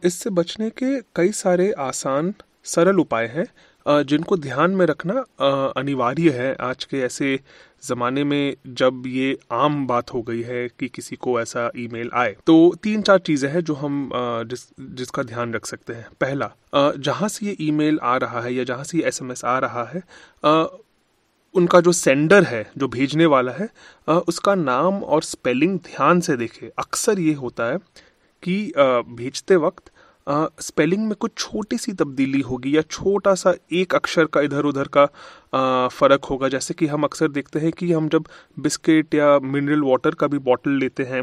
इससे 0.04 0.30
बचने 0.30 0.68
के 0.72 0.98
कई 1.16 1.32
सारे 1.32 1.70
आसान 1.78 2.32
सरल 2.66 2.98
उपाय 3.00 3.26
हैं 3.26 4.04
जिनको 4.04 4.36
ध्यान 4.36 4.70
में 4.70 4.84
रखना 4.86 5.14
अनिवार्य 5.76 6.30
है। 6.30 6.54
आज 6.62 6.84
के 6.84 6.98
ऐसे 7.00 7.38
ज़माने 7.82 8.24
में 8.24 8.54
जब 8.68 9.02
ये 9.06 9.36
आम 9.52 9.86
बात 9.86 10.12
हो 10.14 10.22
गई 10.22 10.42
है 10.42 10.68
कि 10.70 10.88
किसी 10.88 11.16
को 11.16 11.40
ऐसा 11.40 11.70
ईमेल 11.78 12.10
आए 12.14 12.36
तो 12.46 12.54
तीन 12.82 13.02
चार 13.02 13.18
चीज़ें 13.20 13.48
हैं 13.50 13.60
जो 13.62 13.74
हम 13.74 14.10
जिस, 14.14 14.66
जिसका 14.80 15.22
ध्यान 15.24 15.54
रख 15.54 15.66
सकते 15.66 15.92
हैं। 15.92 16.06
पहला 16.20 16.50
जहाँ 16.74 17.28
से 17.28 17.46
ये 17.46 17.56
ईमेल 17.60 17.98
आ 18.02 18.16
रहा 18.16 18.40
है 18.40 18.54
या 18.54 18.64
जहाँ 18.64 18.84
से 18.84 18.98
ये 18.98 19.04
एसएमएस 19.04 19.44
आ 19.44 19.58
रहा 19.58 19.84
है 19.86 20.02
उनका 21.54 21.80
जो 21.80 21.92
सेंडर 21.94 22.44
है, 22.44 22.70
जो 22.78 22.88
भेजने 22.88 23.26
वाला 23.26 23.52
है 23.52 23.68
उसका 24.08 24.54
नाम 24.54 25.02
और 25.04 25.22
स्पेलिंग 25.24 25.78
ध्यान 25.80 26.20
से 26.20 26.36
देखें। 26.36 26.68
अक्सर 26.78 27.18
ये 27.20 27.32
होता 27.34 27.64
है 27.64 27.78
कि 28.42 28.72
भेजते 29.10 29.56
वक्त 29.58 29.90
स्पेलिंग 30.26 31.06
में 31.06 31.14
कुछ 31.14 31.32
छोटी 31.38 31.78
सी 31.78 31.92
तब्दीली 31.92 32.40
होगी 32.40 32.76
या 32.76 32.82
छोटा 32.82 33.34
सा 33.34 33.54
एक 33.72 33.94
अक्षर 33.94 34.24
का 34.24 34.40
इधर 34.40 34.64
उधर 34.64 34.88
का 34.96 35.06
फ़र्क 35.88 36.24
होगा। 36.24 36.48
जैसे 36.48 36.74
कि 36.74 36.86
हम 36.86 37.04
अक्सर 37.04 37.28
देखते 37.28 37.58
हैं 37.58 37.72
कि 37.72 37.92
हम 37.92 38.08
जब 38.08 38.24
बिस्किट 38.58 39.14
या 39.14 39.38
मिनरल 39.38 39.82
वाटर 39.82 40.14
का 40.14 40.26
भी 40.26 40.38
बॉटल 40.40 40.78
लेते 40.78 41.02
हैं 41.02 41.22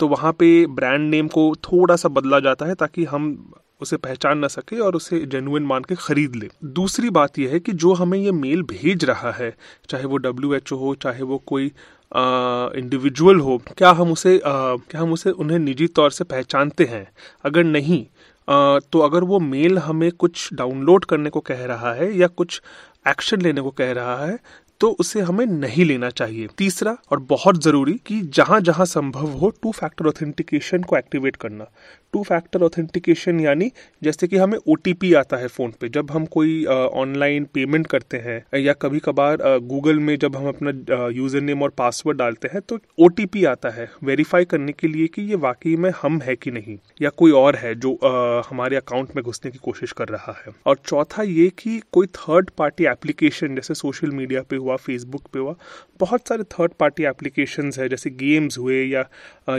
तो 0.00 0.08
वहाँ 0.08 0.32
पे 0.32 0.66
ब्रांड 0.66 1.08
नेम 1.10 1.28
को 1.28 1.54
थोड़ा 1.64 1.96
सा 1.96 2.08
बदला 2.08 2.40
जाता 2.40 2.66
है 2.66 2.74
ताकि 2.74 3.04
हम 3.04 3.52
उसे 3.80 3.96
पहचान 3.96 4.38
ना 4.38 4.48
सके 4.48 4.78
और 4.78 4.94
उसे 4.96 5.20
जेनुइन 5.26 5.62
मान 5.62 5.82
के 5.82 5.94
खरीद 5.94 6.36
ले। 6.36 6.48
दूसरी 6.64 7.10
बात 7.10 7.38
यह 7.38 7.50
है 7.50 7.60
कि 7.60 7.72
जो 7.72 7.92
हमें 7.94 8.18
ये 8.18 8.32
मेल 8.32 8.62
भेज 8.62 9.04
रहा 9.04 9.30
है 9.32 9.54
चाहे 9.90 10.04
वो 10.04 10.16
डब्ल्यू 10.16 10.54
एच 10.54 10.72
ओ 10.72 10.76
हो 10.76 10.94
चाहे 10.94 11.22
वो 11.22 11.38
कोई 11.46 11.70
इंडिविजुअल 12.14 13.40
हो 13.40 13.56
क्या 13.78 13.90
हम 13.90 14.12
उसे 14.12 14.36
आ, 14.38 14.40
क्या 14.44 15.00
हम 15.00 15.12
उसे 15.12 15.30
उन्हें 15.32 15.58
निजी 15.58 15.86
तौर 15.88 16.10
से 16.10 16.24
पहचानते 16.24 16.84
हैं? 16.84 17.06
अगर 17.44 17.64
नहीं 17.64 18.04
तो 18.48 19.00
अगर 19.00 19.24
वो 19.24 19.38
मेल 19.40 19.78
हमें 19.78 20.10
कुछ 20.12 20.48
डाउनलोड 20.54 21.04
करने 21.04 21.30
को 21.30 21.40
कह 21.40 21.64
रहा 21.66 21.92
है 21.94 22.12
या 22.18 22.26
कुछ 22.26 22.60
एक्शन 23.08 23.40
लेने 23.40 23.60
को 23.60 23.70
कह 23.70 23.92
रहा 23.92 24.16
है 24.26 24.38
तो 24.80 24.88
उसे 25.00 25.20
हमें 25.20 25.44
नहीं 25.46 25.84
लेना 25.84 26.08
चाहिए। 26.10 26.48
तीसरा, 26.58 26.96
और 27.10 27.20
बहुत 27.20 27.62
ज़रूरी, 27.62 27.92
कि 28.06 28.20
जहाँ 28.34 28.60
जहाँ 28.60 28.84
संभव 28.86 29.28
हो 29.30 29.50
टू 29.62 29.72
फैक्टर 29.72 30.06
ऑथेंटिकेशन 30.06 30.82
को 30.82 30.96
एक्टिवेट 30.96 31.36
करना। 31.36 31.66
टू 32.12 32.22
फैक्टर 32.22 32.62
ऑथेंटिकेशन 32.62 33.40
यानी 33.40 33.70
जैसे 34.02 34.26
कि 34.28 34.36
हमें 34.36 34.56
ओटीपी 34.58 35.12
आता 35.14 35.36
है 35.36 35.48
फ़ोन 35.48 35.72
पे। 35.80 35.88
जब 35.88 36.10
हम 36.10 36.26
कोई 36.26 36.64
ऑनलाइन 36.66 37.44
पेमेंट 37.54 37.86
करते 37.86 38.16
हैं 38.18 38.60
या 38.60 38.72
कभी 38.82 38.98
कभार 38.98 39.38
गूगल 39.62 39.98
में 39.98 40.16
जब 40.18 40.36
हम 40.36 40.48
अपना 40.48 41.08
यूज़र 41.10 41.40
नेम 41.40 41.62
और 41.62 41.70
पासवर्ड 41.78 42.18
डालते 42.18 42.48
हैं 42.52 42.60
तो 42.68 42.78
ओटीपी 42.98 43.44
आता 43.46 43.70
है 43.70 43.88
वेरीफाई 44.04 44.44
करने 44.44 44.72
के 44.72 44.88
लिए 44.88 45.06
कि 45.06 45.22
ये 45.22 45.34
वाकई 45.38 45.74
में 45.76 45.90
हम 46.02 46.20
है 46.22 46.36
कि 46.36 46.50
नहीं 46.50 46.78
या 47.02 47.10
कोई 47.16 47.32
और 47.32 47.56
है 47.56 47.74
जो 47.76 47.94
आ, 47.94 48.42
हमारे 48.50 48.76
अकाउंट 48.76 49.16
में 49.16 49.22
घुसने 49.24 49.50
की 49.50 49.58
कोशिश 49.58 49.92
कर 49.92 50.08
रहा 50.08 50.32
है। 50.38 50.52
और 50.66 50.76
चौथा 50.86 51.22
ये 51.22 51.48
कि 51.58 51.80
कोई 51.92 52.06
थर्ड 52.16 52.50
पार्टी 52.58 52.84
एप्लीकेशन 52.86 53.54
जैसे 53.54 53.74
सोशल 53.74 54.10
मीडिया 54.12 54.42
पे 54.50 54.56
हुआ 54.56 54.76
फेसबुक 54.78 55.26
पे 55.32 55.38
हुआ 55.38 55.54
बहुत 56.00 56.28
सारे 56.28 56.42
थर्ड 56.52 56.72
पार्टी 56.80 57.04
एप्लीकेशन 57.04 57.70
है 57.78 57.88
जैसे 57.88 58.10
गेम्स 58.10 58.58
हुए 58.58 58.82
या 58.84 59.04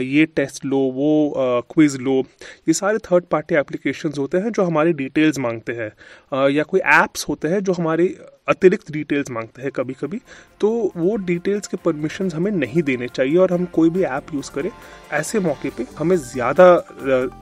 ये 0.00 0.24
टेस्ट 0.36 0.64
लो 0.64 0.78
वो 0.92 1.10
क्विज 1.70 1.96
लो 2.00 2.22
ये 2.68 2.72
सारे 2.72 2.98
थर्ड 2.98 3.24
पार्टी 3.30 3.54
एप्लीकेशन 3.54 4.12
होते 4.18 4.38
हैं 4.38 4.50
जो 4.50 4.64
हमारी 4.64 4.92
डिटेल्स 4.92 5.38
मांगते 5.38 5.72
हैं 5.72 6.48
या 6.50 6.62
कोई 6.62 6.80
ऐप्स 6.94 7.28
होते 7.28 7.48
हैं 7.48 7.60
जो 7.60 7.72
हमारी 7.72 8.14
अतिरिक्त 8.50 8.90
डिटेल्स 8.92 9.30
मांगते 9.30 9.62
हैं 9.62 9.70
कभी 9.72 9.94
कभी 9.94 10.20
तो 10.60 10.70
वो 10.96 11.16
डिटेल्स 11.26 11.66
के 11.66 11.76
परमिशन 11.84 12.30
हमें 12.34 12.50
नहीं 12.52 12.82
देने 12.82 13.08
चाहिए 13.08 13.36
और 13.38 13.52
हम 13.52 13.64
कोई 13.74 13.90
भी 13.90 14.02
ऐप 14.04 14.34
यूज़ 14.34 14.50
करें, 14.52 14.70
ऐसे 15.12 15.40
मौके 15.40 15.70
पे 15.70 15.86
हमें 15.98 16.16
ज़्यादा 16.18 16.72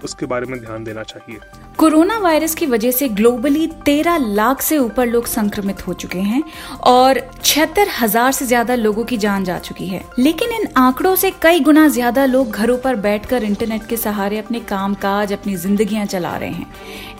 उसके 0.04 0.26
बारे 0.26 0.46
में 0.46 0.58
ध्यान 0.60 0.84
देना 0.84 1.02
चाहिए। 1.04 1.38
कोरोना 1.78 2.18
वायरस 2.18 2.54
की 2.54 2.66
वजह 2.66 2.90
से 2.90 3.08
ग्लोबली 3.10 3.66
तेरह 3.84 4.16
लाख 4.18 4.62
से 4.62 4.78
ऊपर 4.78 5.06
लोग 5.08 5.26
संक्रमित 5.28 5.86
हो 5.86 5.92
चुके 5.94 6.18
हैं 6.20 6.42
और 6.86 7.20
छिहत्तर 7.42 7.88
हज़ार 8.00 8.32
से 8.32 8.46
ज़्यादा 8.46 8.74
लोगों 8.74 9.04
की 9.04 9.16
जान 9.16 9.44
जा 9.44 9.58
चुकी 9.60 9.86
है। 9.86 10.02
लेकिन 10.18 10.52
इन 10.52 10.66
आंकड़ों 10.76 11.14
से 11.16 11.30
कई 11.42 11.60
गुना 11.60 11.86
ज़्यादा 11.88 12.24
लोग 12.26 12.50
घरों 12.52 12.76
पर 12.78 12.96
बैठकर 12.98 13.44
इंटरनेट 13.44 13.86
के 13.88 13.96
सहारे 13.96 14.38
अपने 14.38 14.60
काम 14.68 14.94
काज 14.96 15.32
अपनी 15.32 15.56
जिंदगियाँ 15.56 16.06
चला 16.06 16.36
रहे 16.36 16.50
हैं। 16.50 16.66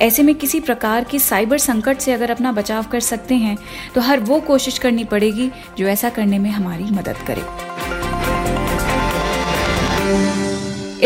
ऐसे 0.01 0.23
में 0.23 0.35
किसी 0.37 0.61
प्रकार 0.61 1.05
की 1.05 1.19
साइबर 1.21 1.59
संकट 1.61 1.99
से 1.99 2.13
अगर 2.13 2.31
अपना 2.31 2.53
बचाव 2.53 2.87
कर 2.93 3.01
सकते 3.03 3.35
हैं 3.37 3.57
तो 3.95 4.01
हर 4.01 4.21
वो 4.21 4.41
कोशिश 4.41 4.79
करनी 4.79 5.05
पड़ेगी 5.05 5.51
जो 5.79 5.87
ऐसा 5.89 6.11
करने 6.11 6.39
में 6.39 6.51
हमारी 6.51 6.85
मदद 6.85 7.17
करे। 7.27 7.43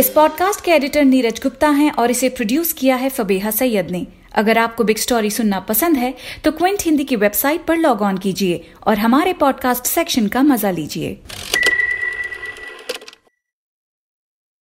इस 0.01 0.09
पॉडकास्ट 0.11 0.65
के 0.65 0.71
एडिटर 0.71 1.05
नीरज 1.05 1.41
गुप्ता 1.43 1.69
हैं 1.71 1.91
और 1.93 2.11
इसे 2.11 2.29
प्रोड्यूस 2.29 2.73
किया 2.73 2.97
है 2.97 3.09
फबेहा 3.09 3.51
सैयद 3.51 3.91
ने। 3.91 4.07
अगर 4.35 4.59
आपको 4.59 4.85
बिग 4.85 4.97
स्टोरी 4.97 5.31
सुनना 5.31 5.59
पसंद 5.61 5.97
है 5.97 6.15
तो 6.45 6.53
क्विंट 6.53 6.83
हिंदी 6.83 7.05
की 7.05 7.17
वेबसाइट 7.17 7.65
पर 7.65 7.77
लॉग 7.77 8.03
ऑन 8.03 8.19
कीजिए 8.19 8.61
और 8.87 8.99
हमारे 8.99 9.33
पॉडकास्ट 9.33 9.87
सेक्शन 9.87 10.27
का 10.27 10.43
मज़ा 10.43 10.71
लीजिए। 10.71 11.19